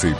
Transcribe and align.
Z 0.00 0.16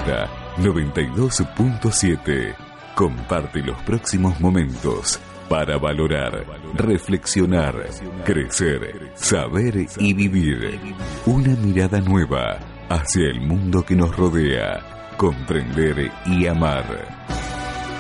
92.7. 0.58 2.54
Comparte 2.94 3.60
los 3.60 3.78
próximos 3.84 4.38
momentos 4.38 5.18
para 5.48 5.78
valorar, 5.78 6.44
reflexionar, 6.74 7.86
crecer, 8.22 9.10
saber 9.14 9.86
y 9.96 10.12
vivir. 10.12 10.78
Una 11.24 11.56
mirada 11.56 11.98
nueva 11.98 12.58
hacia 12.90 13.30
el 13.30 13.40
mundo 13.40 13.82
que 13.82 13.96
nos 13.96 14.14
rodea, 14.14 15.14
comprender 15.16 16.12
y 16.26 16.46
amar. 16.46 16.84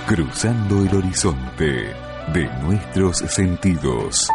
Cruzando 0.06 0.82
el 0.82 0.94
horizonte 0.94 1.94
de 2.34 2.44
nuestros 2.62 3.16
sentidos. 3.20 4.28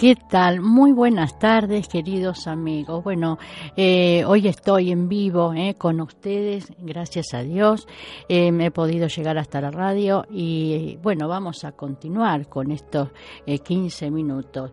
¿Qué 0.00 0.16
tal? 0.16 0.62
Muy 0.62 0.92
buenas 0.92 1.38
tardes, 1.38 1.86
queridos 1.86 2.46
amigos. 2.46 3.04
Bueno, 3.04 3.36
eh, 3.76 4.24
hoy 4.24 4.48
estoy 4.48 4.92
en 4.92 5.10
vivo 5.10 5.52
eh, 5.52 5.74
con 5.76 6.00
ustedes, 6.00 6.72
gracias 6.78 7.34
a 7.34 7.42
Dios. 7.42 7.86
Eh, 8.26 8.50
me 8.50 8.64
he 8.64 8.70
podido 8.70 9.08
llegar 9.08 9.36
hasta 9.36 9.60
la 9.60 9.70
radio 9.70 10.24
y 10.30 10.96
bueno, 11.02 11.28
vamos 11.28 11.64
a 11.64 11.72
continuar 11.72 12.48
con 12.48 12.70
estos 12.70 13.10
15 13.44 14.10
minutos 14.10 14.72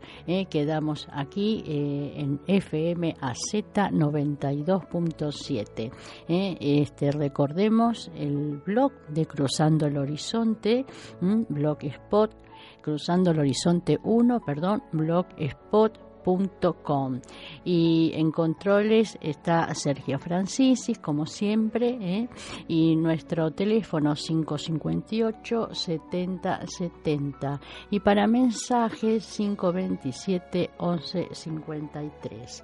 que 0.50 0.66
damos 0.66 1.10
aquí 1.12 1.62
en 1.68 2.40
FM 2.48 3.18
AZ 3.20 3.54
92.7. 3.54 5.92
Este, 6.30 7.12
recordemos 7.12 8.10
el 8.16 8.62
blog 8.66 8.94
de 9.10 9.26
Cruzando 9.26 9.88
el 9.88 9.98
Horizonte, 9.98 10.86
blog 11.20 11.84
spot 11.84 12.47
cruzando 12.88 13.32
el 13.32 13.40
horizonte 13.40 14.00
1, 14.02 14.40
perdón, 14.46 14.82
y 17.64 18.12
en 18.16 18.32
controles 18.32 19.18
está 19.22 19.74
Sergio 19.74 20.20
Francisis, 20.20 21.00
como 21.00 21.26
siempre, 21.26 21.98
¿eh? 22.02 22.30
y 22.68 22.98
nuestro 22.98 23.52
teléfono 23.52 24.14
558 24.14 25.70
70 25.72 26.68
70 26.68 27.62
y 27.92 28.02
para 28.02 28.28
mensajes 28.28 29.26
527 29.38 30.72
11 30.78 31.30
53. 31.32 32.64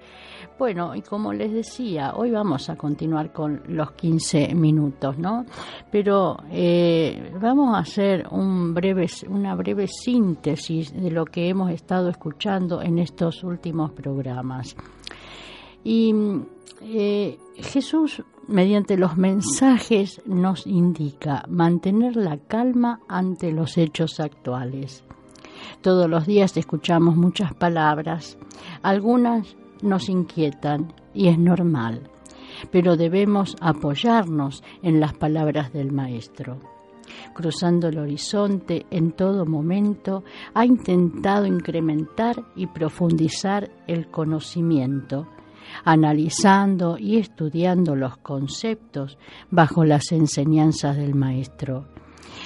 Bueno, 0.59 0.93
y 0.93 1.01
como 1.01 1.31
les 1.31 1.53
decía, 1.53 2.13
hoy 2.15 2.31
vamos 2.31 2.69
a 2.69 2.75
continuar 2.75 3.31
con 3.31 3.61
los 3.67 3.93
15 3.93 4.55
minutos, 4.55 5.17
¿no? 5.17 5.45
Pero 5.89 6.35
eh, 6.51 7.31
vamos 7.41 7.75
a 7.75 7.79
hacer 7.79 8.27
un 8.29 8.73
breve, 8.73 9.07
una 9.29 9.55
breve 9.55 9.87
síntesis 9.87 10.93
de 10.93 11.11
lo 11.11 11.23
que 11.23 11.47
hemos 11.47 11.71
estado 11.71 12.09
escuchando 12.09 12.81
en 12.81 12.99
estos 12.99 13.41
últimos 13.43 13.52
últimos 13.53 13.91
programas. 13.91 14.75
Y 15.83 16.13
eh, 16.81 17.37
Jesús, 17.55 18.23
mediante 18.47 18.97
los 18.97 19.15
mensajes, 19.17 20.21
nos 20.25 20.65
indica 20.67 21.45
mantener 21.47 22.15
la 22.15 22.37
calma 22.37 22.99
ante 23.07 23.51
los 23.51 23.77
hechos 23.77 24.19
actuales. 24.19 25.03
Todos 25.81 26.09
los 26.09 26.25
días 26.25 26.57
escuchamos 26.57 27.15
muchas 27.15 27.53
palabras, 27.53 28.37
algunas 28.81 29.55
nos 29.81 30.09
inquietan 30.09 30.93
y 31.13 31.27
es 31.27 31.37
normal, 31.37 32.09
pero 32.71 32.95
debemos 32.95 33.55
apoyarnos 33.61 34.63
en 34.81 34.99
las 34.99 35.13
palabras 35.13 35.71
del 35.73 35.91
Maestro 35.91 36.72
cruzando 37.33 37.87
el 37.87 37.99
horizonte 37.99 38.85
en 38.91 39.11
todo 39.11 39.45
momento, 39.45 40.23
ha 40.53 40.65
intentado 40.65 41.45
incrementar 41.45 42.35
y 42.55 42.67
profundizar 42.67 43.69
el 43.87 44.09
conocimiento, 44.09 45.27
analizando 45.83 46.97
y 46.97 47.17
estudiando 47.17 47.95
los 47.95 48.17
conceptos 48.17 49.17
bajo 49.49 49.85
las 49.85 50.11
enseñanzas 50.11 50.97
del 50.97 51.15
Maestro, 51.15 51.87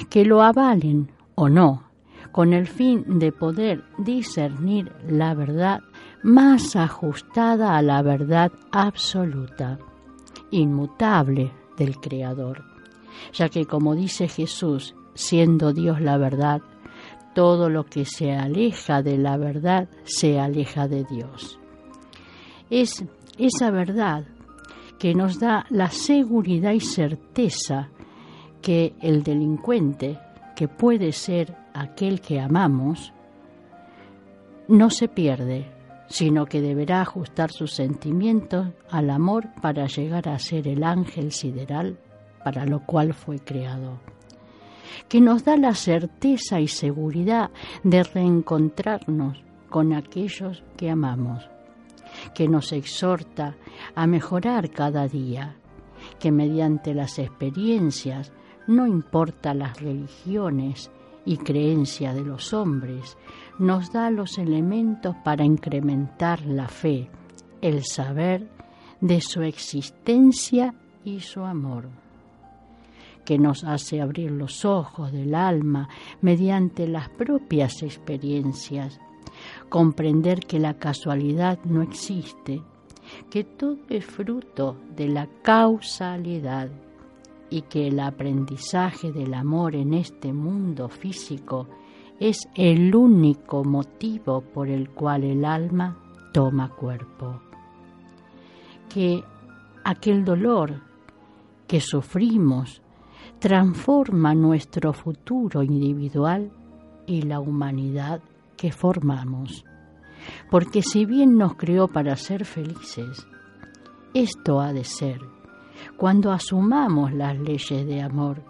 que 0.10 0.26
lo 0.26 0.42
avalen 0.42 1.12
o 1.36 1.50
no, 1.50 1.84
con 2.32 2.54
el 2.54 2.68
fin 2.68 3.20
de 3.20 3.32
poder 3.32 3.84
discernir 3.98 4.92
la 5.08 5.34
verdad 5.34 5.82
más 6.24 6.76
ajustada 6.76 7.78
a 7.78 7.82
la 7.82 8.02
verdad 8.02 8.52
absoluta, 8.72 9.80
inmutable 10.52 11.52
del 11.78 11.98
Creador 11.98 12.77
ya 13.34 13.50
que 13.50 13.66
como 13.66 13.96
dice 13.96 14.28
Jesús, 14.28 14.96
siendo 15.14 15.74
Dios 15.74 16.02
la 16.02 16.18
verdad, 16.18 16.62
todo 17.34 17.70
lo 17.70 17.86
que 17.86 18.06
se 18.06 18.32
aleja 18.32 19.02
de 19.02 19.18
la 19.18 19.38
verdad 19.38 19.90
se 20.06 20.40
aleja 20.40 20.88
de 20.88 21.04
Dios. 21.04 21.60
Es 22.70 23.06
esa 23.38 23.72
verdad 23.72 24.26
que 24.98 25.14
nos 25.14 25.40
da 25.40 25.66
la 25.70 25.92
seguridad 25.92 26.72
y 26.72 26.80
certeza 26.80 27.90
que 28.62 28.96
el 29.02 29.24
delincuente, 29.24 30.20
que 30.56 30.68
puede 30.68 31.12
ser 31.12 31.56
aquel 31.74 32.22
que 32.22 32.40
amamos, 32.40 33.14
no 34.68 34.90
se 34.90 35.08
pierde, 35.08 35.72
sino 36.08 36.46
que 36.46 36.62
deberá 36.62 37.02
ajustar 37.02 37.52
sus 37.52 37.74
sentimientos 37.74 38.70
al 38.90 39.10
amor 39.10 39.50
para 39.62 39.86
llegar 39.86 40.28
a 40.28 40.40
ser 40.40 40.68
el 40.68 40.84
ángel 40.84 41.32
sideral 41.32 42.00
para 42.48 42.66
lo 42.66 42.80
cual 42.80 43.14
fue 43.14 43.40
creado, 43.40 44.00
que 45.10 45.20
nos 45.20 45.44
da 45.44 45.58
la 45.58 45.76
certeza 45.76 46.62
y 46.62 46.70
seguridad 46.70 47.52
de 47.84 48.04
reencontrarnos 48.04 49.44
con 49.68 49.92
aquellos 49.92 50.64
que 50.78 50.90
amamos, 50.90 51.50
que 52.34 52.48
nos 52.48 52.72
exhorta 52.72 53.58
a 53.96 54.08
mejorar 54.08 54.72
cada 54.72 55.10
día, 55.10 55.58
que 56.22 56.32
mediante 56.32 56.94
las 56.94 57.20
experiencias, 57.20 58.32
no 58.66 58.88
importa 58.88 59.54
las 59.54 59.82
religiones 59.82 60.90
y 61.26 61.36
creencias 61.36 62.16
de 62.16 62.24
los 62.24 62.54
hombres, 62.54 63.18
nos 63.60 63.92
da 63.92 64.10
los 64.10 64.38
elementos 64.38 65.18
para 65.26 65.44
incrementar 65.44 66.46
la 66.46 66.70
fe, 66.70 67.10
el 67.60 67.84
saber 67.84 68.48
de 69.02 69.20
su 69.20 69.42
existencia 69.42 70.74
y 71.04 71.20
su 71.20 71.44
amor 71.44 71.90
que 73.28 73.38
nos 73.38 73.66
hace 73.66 74.00
abrir 74.00 74.32
los 74.32 74.64
ojos 74.64 75.12
del 75.12 75.36
alma 75.36 75.90
mediante 76.22 76.88
las 76.88 77.10
propias 77.10 77.84
experiencias, 77.84 79.02
comprender 79.68 80.40
que 80.40 80.60
la 80.60 80.76
casualidad 80.76 81.60
no 81.66 81.82
existe, 81.82 82.62
que 83.30 83.44
todo 83.44 83.80
es 83.90 84.06
fruto 84.06 84.78
de 84.96 85.10
la 85.10 85.28
causalidad 85.42 86.70
y 87.50 87.64
que 87.64 87.90
el 87.90 88.00
aprendizaje 88.00 89.12
del 89.12 89.34
amor 89.34 89.76
en 89.76 89.94
este 89.94 90.32
mundo 90.32 90.88
físico 90.88 91.68
es 92.22 92.48
el 92.56 92.96
único 92.96 93.66
motivo 93.66 94.40
por 94.40 94.70
el 94.70 94.92
cual 94.92 95.26
el 95.26 95.44
alma 95.44 95.98
toma 96.32 96.70
cuerpo. 96.70 97.42
Que 98.88 99.22
aquel 99.84 100.24
dolor 100.24 100.80
que 101.68 101.82
sufrimos 101.82 102.82
transforma 103.40 104.34
nuestro 104.34 104.94
futuro 104.94 105.64
individual 105.64 106.52
y 107.06 107.22
la 107.22 107.40
humanidad 107.40 108.22
que 108.56 108.72
formamos. 108.72 109.64
Porque 110.50 110.82
si 110.82 111.06
bien 111.06 111.38
nos 111.38 111.56
creó 111.56 111.88
para 111.88 112.16
ser 112.16 112.46
felices, 112.46 113.28
esto 114.14 114.60
ha 114.60 114.74
de 114.74 114.84
ser 114.84 115.22
cuando 115.96 116.32
asumamos 116.32 117.14
las 117.14 117.38
leyes 117.38 117.86
de 117.86 118.02
amor 118.02 118.44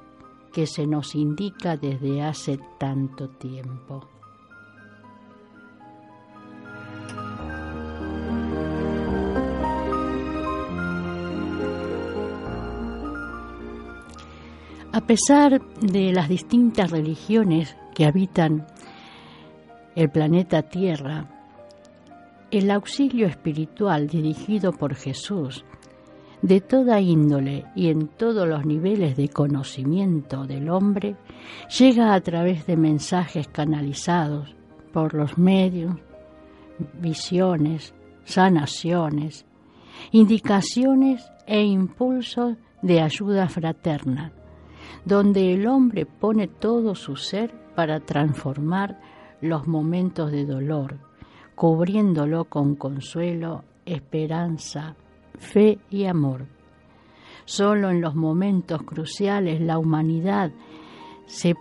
que 0.53 0.65
se 0.65 0.87
nos 0.87 1.13
indica 1.13 1.77
desde 1.77 2.21
hace 2.23 2.59
tanto 2.79 3.29
tiempo. 3.29 4.16
Pesar 15.07 15.61
de 15.79 16.11
las 16.11 16.27
distintas 16.27 16.91
religiones 16.91 17.77
que 17.95 18.05
habitan 18.05 18.67
el 19.95 20.09
planeta 20.09 20.63
Tierra, 20.63 21.29
el 22.51 22.69
auxilio 22.69 23.25
espiritual 23.25 24.07
dirigido 24.07 24.73
por 24.73 24.95
Jesús, 24.95 25.63
de 26.41 26.59
toda 26.59 26.99
índole 26.99 27.63
y 27.73 27.87
en 27.87 28.09
todos 28.09 28.45
los 28.47 28.65
niveles 28.65 29.15
de 29.15 29.29
conocimiento 29.29 30.45
del 30.45 30.69
hombre, 30.69 31.15
llega 31.79 32.13
a 32.13 32.19
través 32.19 32.67
de 32.67 32.75
mensajes 32.75 33.47
canalizados 33.47 34.55
por 34.91 35.13
los 35.13 35.37
medios, 35.37 35.95
visiones, 36.99 37.93
sanaciones, 38.25 39.45
indicaciones 40.11 41.31
e 41.45 41.63
impulsos 41.63 42.57
de 42.81 43.01
ayuda 43.01 43.47
fraterna 43.47 44.33
donde 45.05 45.53
el 45.53 45.67
hombre 45.67 46.05
pone 46.05 46.47
todo 46.47 46.95
su 46.95 47.15
ser 47.15 47.53
para 47.75 47.99
transformar 47.99 48.99
los 49.41 49.67
momentos 49.67 50.31
de 50.31 50.45
dolor, 50.45 50.97
cubriéndolo 51.55 52.45
con 52.45 52.75
consuelo, 52.75 53.63
esperanza, 53.85 54.95
fe 55.37 55.79
y 55.89 56.05
amor. 56.05 56.45
Solo 57.45 57.89
en 57.89 58.01
los 58.01 58.15
momentos 58.15 58.83
cruciales 58.83 59.61
la 59.61 59.77
humanidad 59.77 60.51
se, 61.27 61.55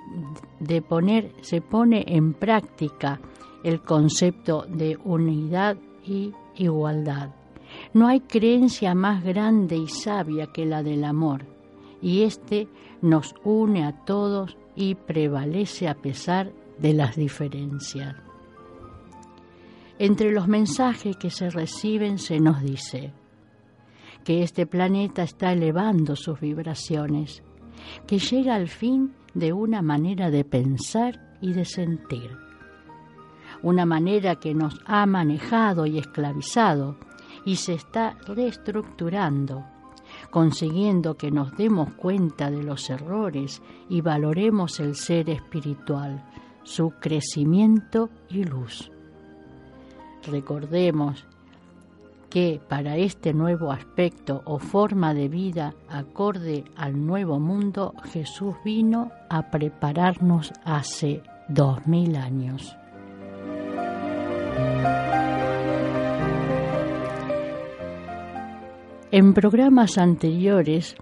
de 0.59 0.83
poner, 0.83 1.33
se 1.43 1.61
pone 1.61 2.05
en 2.09 2.35
práctica 2.35 3.21
el 3.63 3.83
concepto 3.83 4.65
de 4.69 4.99
unidad 5.05 5.77
y 6.05 6.33
igualdad. 6.57 7.31
No 7.93 8.09
hay 8.09 8.21
creencia 8.21 8.95
más 8.95 9.23
grande 9.23 9.77
y 9.77 9.89
sabia 9.89 10.47
que 10.49 10.67
la 10.67 10.83
del 10.83 11.05
amor, 11.05 11.45
y 12.07 12.23
éste 12.23 12.69
nos 13.03 13.35
une 13.43 13.85
a 13.85 14.05
todos 14.05 14.57
y 14.77 14.95
prevalece 14.95 15.89
a 15.89 15.97
pesar 15.97 16.53
de 16.79 16.95
las 16.95 17.17
diferencias. 17.17 18.15
Entre 19.99 20.31
los 20.31 20.47
mensajes 20.47 21.17
que 21.17 21.31
se 21.31 21.51
reciben 21.51 22.19
se 22.19 22.39
nos 22.39 22.63
dice 22.63 23.13
que 24.23 24.45
este 24.45 24.69
planeta 24.69 25.25
está 25.25 25.53
elevando 25.53 26.15
sus 26.15 26.39
vibraciones, 26.39 27.43
que 28.07 28.21
llega 28.21 28.55
al 28.55 28.69
fin 28.69 29.13
de 29.35 29.53
una 29.53 29.83
manera 29.83 30.31
de 30.31 30.45
pensar 30.45 31.37
y 31.41 31.55
de 31.55 31.65
sentir, 31.65 32.31
una 33.65 33.85
manera 33.85 34.37
que 34.37 34.55
nos 34.55 34.81
ha 34.87 35.07
manejado 35.07 35.87
y 35.87 35.99
esclavizado 35.99 36.99
y 37.45 37.57
se 37.57 37.75
está 37.75 38.17
reestructurando, 38.29 39.65
consiguiendo 40.31 41.17
que 41.17 41.31
nos 41.31 41.57
demos 41.57 41.93
cuenta 41.93 42.51
de 42.51 42.63
los 42.63 42.91
errores 42.91 43.63
y 43.89 44.01
valoremos 44.01 44.81
el 44.81 44.95
ser 44.95 45.31
espiritual, 45.31 46.25
su 46.63 46.91
crecimiento 47.01 48.11
y 48.29 48.45
luz. 48.45 48.91
Recordemos 50.27 51.27
que 52.29 52.61
para 52.69 52.97
este 52.97 53.33
nuevo 53.33 53.71
aspecto 53.71 54.43
o 54.45 54.59
forma 54.59 55.15
de 55.15 55.29
vida 55.29 55.75
acorde 55.89 56.65
al 56.77 57.07
nuevo 57.07 57.39
mundo, 57.39 57.95
Jesús 58.13 58.55
vino 58.65 59.13
a 59.31 59.51
prepararnos 59.51 60.53
hace 60.65 61.23
dos 61.49 61.87
mil 61.87 62.17
años. 62.17 62.77
En 69.13 69.35
programas 69.35 69.99
anteriores 69.99 70.97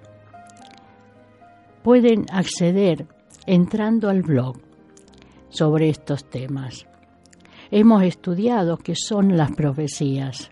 pueden 1.83 2.27
acceder 2.31 3.07
entrando 3.47 4.11
al 4.11 4.21
blog 4.21 4.59
sobre 5.49 5.89
estos 5.89 6.29
temas. 6.29 6.87
Hemos 7.71 8.03
estudiado 8.03 8.77
qué 8.77 8.95
son 8.95 9.39
las 9.39 9.53
profecías 9.53 10.51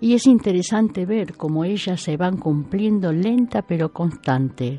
y 0.00 0.14
es 0.14 0.26
interesante 0.26 1.04
ver 1.04 1.36
cómo 1.36 1.64
ellas 1.64 2.00
se 2.00 2.16
van 2.16 2.38
cumpliendo 2.38 3.12
lenta 3.12 3.60
pero 3.62 3.92
constante. 3.92 4.78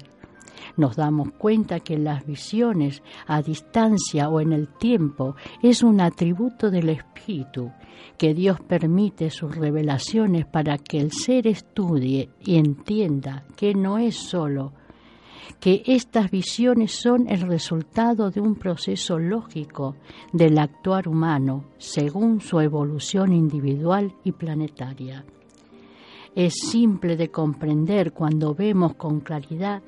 Nos 0.77 0.95
damos 0.95 1.31
cuenta 1.31 1.79
que 1.79 1.97
las 1.97 2.25
visiones 2.25 3.01
a 3.27 3.41
distancia 3.41 4.29
o 4.29 4.39
en 4.41 4.53
el 4.53 4.67
tiempo 4.67 5.35
es 5.61 5.83
un 5.83 6.01
atributo 6.01 6.69
del 6.69 6.89
espíritu, 6.89 7.71
que 8.17 8.33
Dios 8.33 8.59
permite 8.61 9.29
sus 9.29 9.55
revelaciones 9.55 10.45
para 10.45 10.77
que 10.77 10.99
el 10.99 11.11
ser 11.11 11.47
estudie 11.47 12.29
y 12.39 12.57
entienda 12.57 13.45
que 13.55 13.73
no 13.73 13.97
es 13.97 14.15
solo 14.15 14.73
que 15.59 15.83
estas 15.85 16.31
visiones 16.31 16.91
son 16.91 17.27
el 17.29 17.41
resultado 17.41 18.29
de 18.31 18.41
un 18.41 18.55
proceso 18.55 19.19
lógico 19.19 19.95
del 20.31 20.57
actuar 20.57 21.07
humano 21.07 21.65
según 21.77 22.41
su 22.41 22.59
evolución 22.59 23.33
individual 23.33 24.13
y 24.23 24.31
planetaria. 24.31 25.25
Es 26.35 26.55
simple 26.69 27.15
de 27.15 27.31
comprender 27.31 28.11
cuando 28.11 28.53
vemos 28.53 28.95
con 28.95 29.21
claridad 29.21 29.81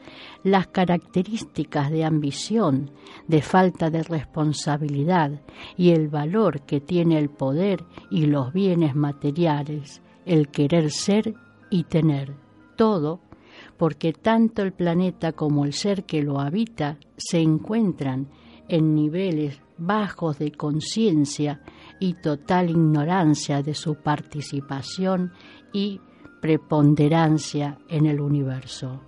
las 0.44 0.67
características 0.67 1.91
de 1.91 2.05
ambición, 2.05 2.91
de 3.27 3.41
falta 3.41 3.89
de 3.89 4.03
responsabilidad 4.03 5.41
y 5.75 5.89
el 5.89 6.07
valor 6.07 6.61
que 6.61 6.79
tiene 6.79 7.19
el 7.19 7.29
poder 7.29 7.83
y 8.09 8.27
los 8.27 8.53
bienes 8.53 8.95
materiales, 8.95 10.01
el 10.25 10.47
querer 10.47 10.89
ser 10.89 11.35
y 11.69 11.83
tener, 11.83 12.33
todo 12.77 13.19
porque 13.77 14.13
tanto 14.13 14.61
el 14.61 14.71
planeta 14.71 15.33
como 15.33 15.65
el 15.65 15.73
ser 15.73 16.05
que 16.05 16.21
lo 16.21 16.39
habita 16.39 16.97
se 17.17 17.39
encuentran 17.39 18.27
en 18.69 18.95
niveles 18.95 19.61
bajos 19.77 20.39
de 20.39 20.51
conciencia 20.51 21.61
y 21.99 22.13
total 22.13 22.69
ignorancia 22.69 23.61
de 23.61 23.73
su 23.73 23.95
participación 23.95 25.31
y 25.71 26.01
preponderancia 26.41 27.77
en 27.87 28.05
el 28.05 28.21
universo. 28.21 29.01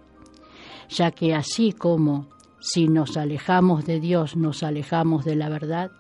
Ya 0.89 1.11
que 1.11 1.35
así 1.35 1.73
como 1.73 2.27
si 2.59 2.87
nos 2.87 3.17
alejamos 3.17 3.85
de 3.85 3.99
Dios 3.99 4.35
nos 4.35 4.63
alejamos 4.63 5.25
de 5.25 5.35
la 5.35 5.49
verdad, 5.49 5.91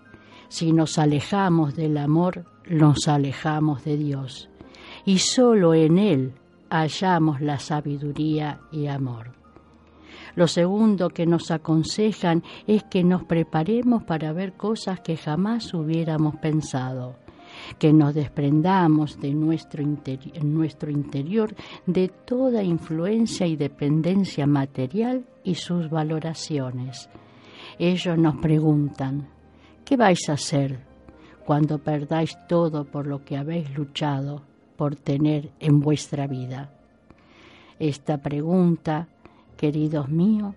si 0.49 0.71
nos 0.71 0.97
alejamos 0.97 1.75
del 1.75 1.97
amor 1.97 2.45
nos 2.67 3.07
alejamos 3.07 3.83
de 3.83 3.97
Dios. 3.97 4.49
Y 5.05 5.19
solo 5.19 5.73
en 5.73 5.97
Él 5.97 6.33
hallamos 6.69 7.41
la 7.41 7.59
sabiduría 7.59 8.59
y 8.71 8.87
amor. 8.87 9.31
Lo 10.35 10.47
segundo 10.47 11.09
que 11.09 11.25
nos 11.25 11.51
aconsejan 11.51 12.43
es 12.67 12.83
que 12.83 13.03
nos 13.03 13.23
preparemos 13.23 14.03
para 14.03 14.31
ver 14.31 14.53
cosas 14.53 14.99
que 14.99 15.17
jamás 15.17 15.73
hubiéramos 15.73 16.35
pensado, 16.37 17.15
que 17.77 17.93
nos 17.93 18.15
desprendamos 18.15 19.19
de 19.19 19.33
nuestro, 19.33 19.83
nuestro 20.43 20.91
interior 20.91 21.55
de 21.85 22.07
toda 22.07 22.63
influencia 22.63 23.47
y 23.47 23.55
dependencia 23.55 24.45
material 24.45 25.25
y 25.43 25.55
sus 25.55 25.89
valoraciones. 25.89 27.09
Ellos 27.77 28.17
nos 28.17 28.37
preguntan, 28.37 29.27
¿qué 29.85 29.97
vais 29.97 30.29
a 30.29 30.33
hacer 30.33 30.79
cuando 31.45 31.79
perdáis 31.79 32.37
todo 32.47 32.85
por 32.85 33.07
lo 33.07 33.23
que 33.23 33.37
habéis 33.37 33.75
luchado? 33.75 34.49
por 34.79 34.95
tener 34.95 35.51
en 35.59 35.81
vuestra 35.81 36.25
vida? 36.25 36.71
Esta 37.79 38.17
pregunta, 38.19 39.09
queridos 39.57 40.07
míos, 40.07 40.55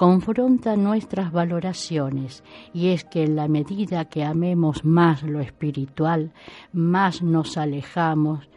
confronta 0.00 0.76
nuestras 0.76 1.30
valoraciones 1.30 2.42
y 2.72 2.88
es 2.88 3.04
que 3.04 3.22
en 3.22 3.36
la 3.36 3.48
medida 3.48 4.06
que 4.06 4.24
amemos 4.24 4.82
más 4.82 5.22
lo 5.22 5.40
espiritual, 5.40 6.32
más 6.72 7.20
nos 7.20 7.58
alejamos 7.58 8.48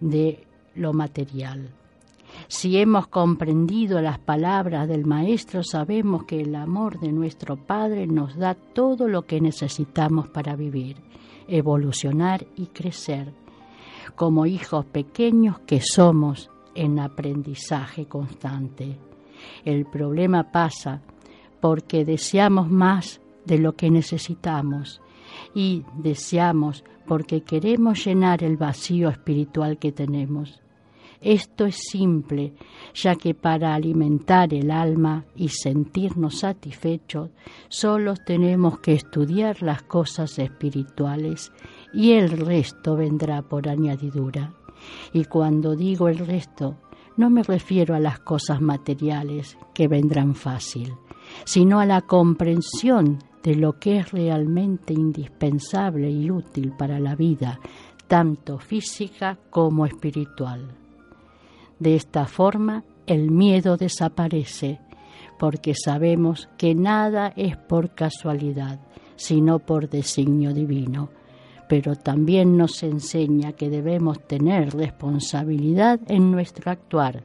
de 0.00 0.46
lo 0.74 0.92
material. 0.92 1.70
Si 2.46 2.76
hemos 2.76 3.06
comprendido 3.06 4.02
las 4.02 4.18
palabras 4.18 4.86
del 4.86 5.06
Maestro, 5.06 5.62
sabemos 5.62 6.24
que 6.24 6.42
el 6.42 6.54
amor 6.54 7.00
de 7.00 7.10
nuestro 7.10 7.56
Padre 7.56 8.06
nos 8.06 8.36
da 8.36 8.52
todo 8.52 9.08
lo 9.08 9.22
que 9.22 9.40
necesitamos 9.40 10.28
para 10.28 10.56
vivir, 10.56 10.98
evolucionar 11.48 12.46
y 12.54 12.66
crecer 12.66 13.32
como 14.14 14.44
hijos 14.44 14.84
pequeños 14.84 15.58
que 15.60 15.80
somos 15.80 16.50
en 16.74 17.00
aprendizaje 17.00 18.04
constante. 18.04 18.98
El 19.64 19.86
problema 19.86 20.50
pasa 20.52 21.00
porque 21.60 22.04
deseamos 22.04 22.70
más 22.70 23.20
de 23.44 23.58
lo 23.58 23.74
que 23.74 23.90
necesitamos 23.90 25.00
y 25.54 25.84
deseamos 25.96 26.84
porque 27.06 27.42
queremos 27.42 28.04
llenar 28.04 28.42
el 28.42 28.56
vacío 28.56 29.08
espiritual 29.08 29.78
que 29.78 29.92
tenemos. 29.92 30.62
Esto 31.20 31.66
es 31.66 31.76
simple, 31.76 32.52
ya 32.94 33.14
que 33.14 33.32
para 33.32 33.74
alimentar 33.74 34.52
el 34.52 34.72
alma 34.72 35.24
y 35.36 35.50
sentirnos 35.50 36.40
satisfechos, 36.40 37.30
solo 37.68 38.14
tenemos 38.16 38.80
que 38.80 38.94
estudiar 38.94 39.62
las 39.62 39.82
cosas 39.82 40.36
espirituales 40.40 41.52
y 41.94 42.12
el 42.12 42.30
resto 42.30 42.96
vendrá 42.96 43.42
por 43.42 43.68
añadidura. 43.68 44.52
Y 45.12 45.26
cuando 45.26 45.76
digo 45.76 46.08
el 46.08 46.18
resto, 46.18 46.76
no 47.16 47.30
me 47.30 47.42
refiero 47.42 47.94
a 47.94 48.00
las 48.00 48.20
cosas 48.20 48.60
materiales 48.60 49.58
que 49.74 49.88
vendrán 49.88 50.34
fácil, 50.34 50.94
sino 51.44 51.80
a 51.80 51.86
la 51.86 52.02
comprensión 52.02 53.18
de 53.42 53.56
lo 53.56 53.78
que 53.78 53.98
es 53.98 54.12
realmente 54.12 54.92
indispensable 54.92 56.10
y 56.10 56.30
útil 56.30 56.72
para 56.76 56.98
la 57.00 57.14
vida, 57.14 57.58
tanto 58.06 58.58
física 58.58 59.38
como 59.50 59.84
espiritual. 59.86 60.74
De 61.78 61.96
esta 61.96 62.26
forma, 62.26 62.84
el 63.06 63.30
miedo 63.30 63.76
desaparece, 63.76 64.78
porque 65.38 65.74
sabemos 65.74 66.48
que 66.56 66.74
nada 66.74 67.32
es 67.36 67.56
por 67.56 67.94
casualidad, 67.94 68.80
sino 69.16 69.58
por 69.58 69.88
designio 69.88 70.54
divino 70.54 71.10
pero 71.72 71.96
también 71.96 72.58
nos 72.58 72.82
enseña 72.82 73.54
que 73.54 73.70
debemos 73.70 74.20
tener 74.28 74.74
responsabilidad 74.74 76.00
en 76.06 76.30
nuestro 76.30 76.70
actuar, 76.70 77.24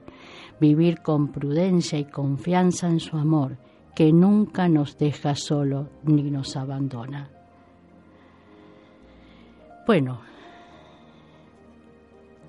vivir 0.58 1.02
con 1.02 1.34
prudencia 1.34 2.00
y 2.00 2.06
confianza 2.06 2.88
en 2.88 3.02
su 3.02 3.18
amor, 3.18 3.58
que 3.94 4.14
nunca 4.14 4.70
nos 4.70 4.98
deja 4.98 5.36
solo 5.36 5.90
ni 6.04 6.32
nos 6.32 6.56
abandona. 6.56 7.30
Bueno, 9.86 10.22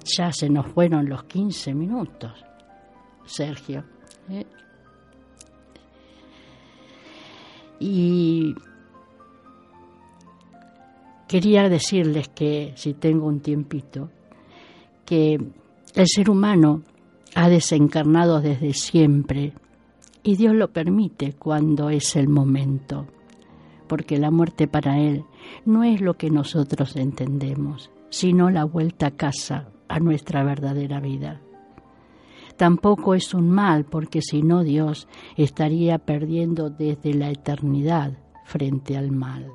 ya 0.05 0.31
se 0.31 0.49
nos 0.49 0.69
fueron 0.69 1.09
los 1.09 1.25
15 1.25 1.75
minutos, 1.75 2.45
Sergio. 3.25 3.83
¿eh? 4.31 4.47
Y 7.81 8.55
quería 11.29 11.69
decirles 11.69 12.29
que, 12.29 12.73
si 12.75 12.95
tengo 12.95 13.27
un 13.27 13.41
tiempito, 13.41 14.11
que 15.05 15.39
el 15.95 16.07
ser 16.07 16.31
humano 16.31 16.83
ha 17.35 17.49
desencarnado 17.49 18.41
desde 18.41 18.73
siempre 18.73 19.53
y 20.23 20.37
Dios 20.37 20.55
lo 20.55 20.73
permite 20.73 21.35
cuando 21.35 21.91
es 21.91 22.17
el 22.17 22.29
momento, 22.29 23.07
porque 23.87 24.19
la 24.19 24.31
muerte 24.31 24.67
para 24.67 24.99
Él 24.99 25.25
no 25.65 25.85
es 25.85 26.01
lo 26.01 26.15
que 26.15 26.31
nosotros 26.31 26.97
entendemos, 26.97 27.91
sino 28.11 28.51
la 28.51 28.65
vuelta 28.65 29.07
a 29.07 29.11
casa, 29.13 29.69
a 29.89 30.01
nuestra 30.01 30.43
verdadera 30.43 31.01
vida. 31.01 31.41
Tampoco 32.57 33.15
es 33.15 33.35
un 33.35 33.51
mal, 33.51 33.85
porque 33.85 34.21
si 34.21 34.43
no 34.43 34.65
Dios 34.65 35.07
estaría 35.37 35.99
perdiendo 35.99 36.71
desde 36.71 37.15
la 37.15 37.31
eternidad 37.31 38.19
frente 38.45 38.97
al 38.97 39.13
mal. 39.13 39.53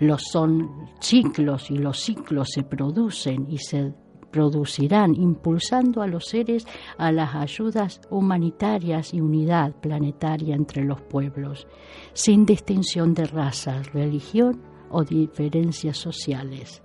Los 0.00 0.22
son 0.32 0.90
ciclos 1.00 1.70
y 1.70 1.78
los 1.78 2.00
ciclos 2.00 2.48
se 2.52 2.62
producen 2.62 3.46
y 3.50 3.58
se 3.58 3.92
producirán, 4.34 5.14
impulsando 5.14 6.02
a 6.02 6.08
los 6.08 6.24
seres 6.26 6.66
a 6.98 7.12
las 7.12 7.36
ayudas 7.36 8.00
humanitarias 8.10 9.14
y 9.14 9.20
unidad 9.20 9.72
planetaria 9.80 10.56
entre 10.56 10.82
los 10.82 11.00
pueblos, 11.02 11.68
sin 12.14 12.44
distinción 12.44 13.14
de 13.14 13.26
razas, 13.26 13.92
religión 13.92 14.60
o 14.90 15.04
diferencias 15.04 15.98
sociales. 15.98 16.82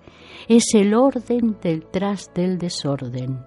Es 0.48 0.76
el 0.76 0.94
orden 0.94 1.58
detrás 1.60 2.32
del 2.36 2.60
desorden, 2.60 3.44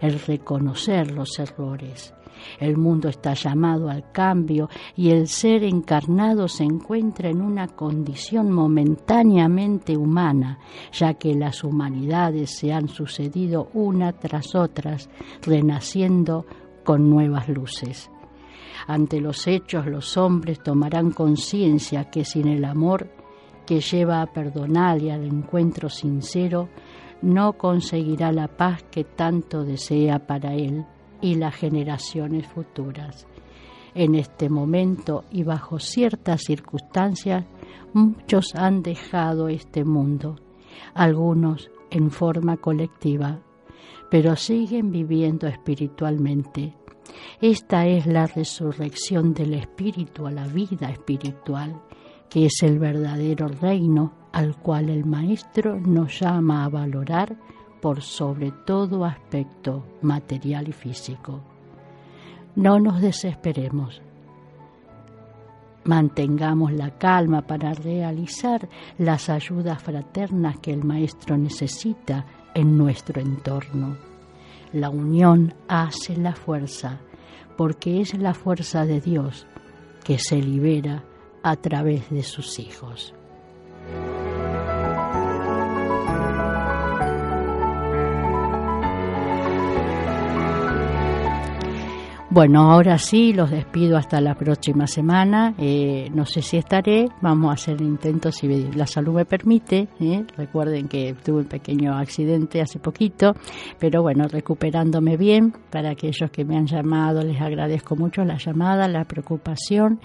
el 0.00 0.18
reconocer 0.18 1.12
los 1.12 1.38
errores, 1.38 2.12
el 2.58 2.76
mundo 2.76 3.08
está 3.08 3.34
llamado 3.34 3.88
al 3.88 4.10
cambio 4.12 4.68
y 4.96 5.10
el 5.10 5.28
ser 5.28 5.64
encarnado 5.64 6.48
se 6.48 6.64
encuentra 6.64 7.28
en 7.28 7.40
una 7.40 7.68
condición 7.68 8.50
momentáneamente 8.50 9.96
humana, 9.96 10.58
ya 10.92 11.14
que 11.14 11.34
las 11.34 11.64
humanidades 11.64 12.50
se 12.50 12.72
han 12.72 12.88
sucedido 12.88 13.68
una 13.74 14.12
tras 14.12 14.54
otras, 14.54 15.08
renaciendo 15.42 16.46
con 16.84 17.08
nuevas 17.10 17.48
luces. 17.48 18.10
Ante 18.86 19.20
los 19.20 19.46
hechos 19.46 19.86
los 19.86 20.16
hombres 20.16 20.62
tomarán 20.62 21.10
conciencia 21.10 22.10
que 22.10 22.24
sin 22.24 22.48
el 22.48 22.64
amor 22.64 23.08
que 23.66 23.80
lleva 23.80 24.20
a 24.20 24.26
perdonar 24.26 25.00
y 25.00 25.10
al 25.10 25.24
encuentro 25.24 25.88
sincero, 25.88 26.68
no 27.22 27.54
conseguirá 27.54 28.30
la 28.32 28.48
paz 28.48 28.82
que 28.90 29.04
tanto 29.04 29.64
desea 29.64 30.26
para 30.26 30.52
él 30.52 30.84
y 31.24 31.36
las 31.36 31.54
generaciones 31.54 32.46
futuras. 32.46 33.26
En 33.94 34.14
este 34.14 34.50
momento 34.50 35.24
y 35.30 35.42
bajo 35.42 35.78
ciertas 35.78 36.42
circunstancias, 36.42 37.46
muchos 37.94 38.54
han 38.54 38.82
dejado 38.82 39.48
este 39.48 39.84
mundo, 39.84 40.36
algunos 40.92 41.70
en 41.90 42.10
forma 42.10 42.58
colectiva, 42.58 43.40
pero 44.10 44.36
siguen 44.36 44.92
viviendo 44.92 45.46
espiritualmente. 45.46 46.74
Esta 47.40 47.86
es 47.86 48.04
la 48.04 48.26
resurrección 48.26 49.32
del 49.32 49.54
espíritu 49.54 50.26
a 50.26 50.30
la 50.30 50.46
vida 50.46 50.90
espiritual, 50.90 51.80
que 52.28 52.46
es 52.46 52.62
el 52.62 52.78
verdadero 52.78 53.48
reino 53.48 54.12
al 54.30 54.58
cual 54.58 54.90
el 54.90 55.06
Maestro 55.06 55.80
nos 55.80 56.20
llama 56.20 56.66
a 56.66 56.68
valorar 56.68 57.34
por 57.84 58.00
sobre 58.00 58.50
todo 58.50 59.04
aspecto 59.04 59.84
material 60.00 60.66
y 60.68 60.72
físico. 60.72 61.42
No 62.56 62.80
nos 62.80 63.02
desesperemos. 63.02 64.00
Mantengamos 65.84 66.72
la 66.72 66.96
calma 66.96 67.42
para 67.42 67.74
realizar 67.74 68.70
las 68.96 69.28
ayudas 69.28 69.82
fraternas 69.82 70.60
que 70.60 70.72
el 70.72 70.82
Maestro 70.82 71.36
necesita 71.36 72.24
en 72.54 72.78
nuestro 72.78 73.20
entorno. 73.20 73.98
La 74.72 74.88
unión 74.88 75.52
hace 75.68 76.16
la 76.16 76.34
fuerza, 76.34 77.00
porque 77.58 78.00
es 78.00 78.16
la 78.16 78.32
fuerza 78.32 78.86
de 78.86 79.02
Dios 79.02 79.46
que 80.04 80.18
se 80.18 80.36
libera 80.36 81.04
a 81.42 81.56
través 81.56 82.08
de 82.08 82.22
sus 82.22 82.58
hijos. 82.58 83.12
Bueno, 92.34 92.72
ahora 92.72 92.98
sí, 92.98 93.32
los 93.32 93.52
despido 93.52 93.96
hasta 93.96 94.20
la 94.20 94.34
próxima 94.34 94.88
semana. 94.88 95.54
Eh, 95.56 96.10
no 96.12 96.26
sé 96.26 96.42
si 96.42 96.56
estaré, 96.56 97.06
vamos 97.20 97.50
a 97.50 97.52
hacer 97.52 97.80
intentos 97.80 98.34
si 98.34 98.48
la 98.72 98.88
salud 98.88 99.14
me 99.14 99.24
permite. 99.24 99.86
¿eh? 100.00 100.24
Recuerden 100.36 100.88
que 100.88 101.14
tuve 101.24 101.42
un 101.42 101.44
pequeño 101.44 101.96
accidente 101.96 102.60
hace 102.60 102.80
poquito, 102.80 103.36
pero 103.78 104.02
bueno, 104.02 104.26
recuperándome 104.26 105.16
bien. 105.16 105.54
Para 105.70 105.90
aquellos 105.90 106.28
que 106.32 106.44
me 106.44 106.56
han 106.56 106.66
llamado, 106.66 107.22
les 107.22 107.40
agradezco 107.40 107.94
mucho 107.94 108.24
la 108.24 108.36
llamada, 108.36 108.88
la 108.88 109.04
preocupación 109.04 110.00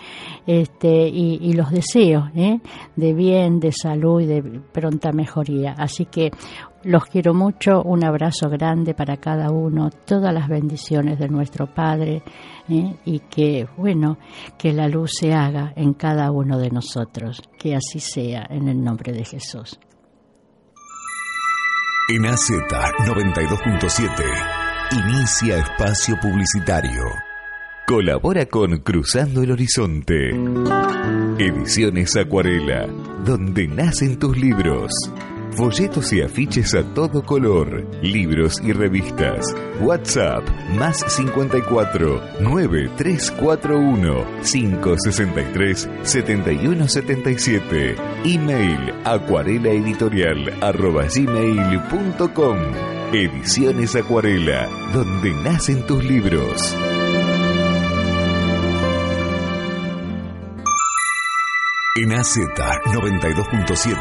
este, 0.45 1.07
y, 1.07 1.51
los 1.53 1.71
deseos 1.71 2.25
¿eh? 2.35 2.59
de 2.95 3.13
bien, 3.15 3.59
de 3.59 3.71
salud 3.71 4.21
y 4.21 4.27
de 4.27 4.43
pronta 4.71 5.11
mejoría. 5.11 5.73
Así 5.79 6.05
que 6.05 6.29
los 6.83 7.05
quiero 7.05 7.33
mucho, 7.33 7.81
un 7.83 8.03
abrazo 8.03 8.49
grande 8.49 8.93
para 8.93 9.17
cada 9.17 9.51
uno, 9.51 9.89
todas 10.05 10.33
las 10.33 10.47
bendiciones 10.47 11.19
de 11.19 11.27
nuestro 11.27 11.73
Padre 11.73 12.23
¿eh? 12.69 12.95
y 13.05 13.19
que, 13.19 13.67
bueno, 13.77 14.17
que 14.57 14.71
la 14.73 14.87
luz 14.87 15.11
se 15.19 15.33
haga 15.33 15.73
en 15.75 15.93
cada 15.93 16.31
uno 16.31 16.57
de 16.57 16.69
nosotros, 16.69 17.41
que 17.57 17.75
así 17.75 17.99
sea 17.99 18.45
en 18.49 18.69
el 18.69 18.81
nombre 18.81 19.11
de 19.11 19.25
Jesús. 19.25 19.79
En 22.09 22.25
AZ 22.25 22.49
92.7 22.49 24.09
inicia 24.91 25.57
espacio 25.57 26.15
publicitario. 26.19 27.03
Colabora 27.85 28.45
con 28.45 28.77
Cruzando 28.79 29.43
el 29.43 29.51
Horizonte. 29.51 30.29
Ediciones 31.37 32.15
Acuarela, 32.15 32.87
donde 33.23 33.67
nacen 33.67 34.17
tus 34.17 34.37
libros 34.37 34.91
folletos 35.59 36.13
y 36.13 36.21
afiches 36.21 36.73
a 36.73 36.83
todo 36.93 37.21
color, 37.21 37.85
libros 38.01 38.61
y 38.63 38.71
revistas. 38.71 39.45
WhatsApp 39.81 40.47
más 40.77 41.03
54 41.05 42.39
9341 42.39 44.25
563 44.41 45.89
7177. 46.03 47.95
Email 48.23 48.93
acuarelaeditorial 49.03 50.63
arroba 50.63 51.03
gmail.com. 51.13 52.57
Ediciones 53.11 53.97
Acuarela, 53.97 54.69
donde 54.93 55.33
nacen 55.43 55.85
tus 55.85 56.01
libros. 56.05 56.73
En 62.01 62.13
AZ 62.13 62.37
92.7 62.37 63.97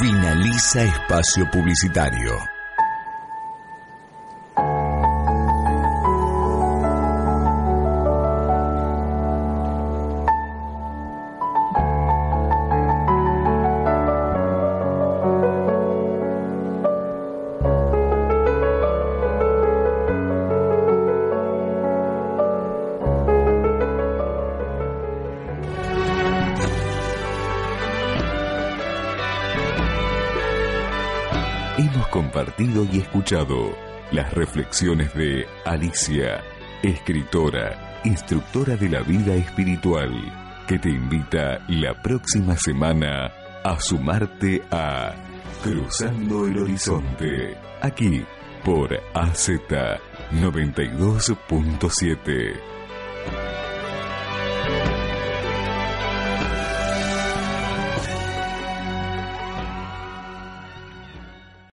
finaliza 0.00 0.82
espacio 0.82 1.48
publicitario. 1.48 2.57
Y 32.60 32.98
escuchado 32.98 33.72
las 34.10 34.34
reflexiones 34.34 35.14
de 35.14 35.46
Alicia, 35.64 36.42
escritora, 36.82 38.00
instructora 38.04 38.74
de 38.74 38.88
la 38.88 39.02
vida 39.02 39.36
espiritual, 39.36 40.10
que 40.66 40.80
te 40.80 40.88
invita 40.88 41.60
la 41.68 41.94
próxima 42.02 42.56
semana 42.56 43.30
a 43.62 43.80
sumarte 43.80 44.64
a 44.72 45.14
Cruzando 45.62 46.48
el 46.48 46.58
Horizonte, 46.58 47.56
aquí 47.80 48.24
por 48.64 48.92
AZ 49.14 49.50
92.7. 50.32 52.77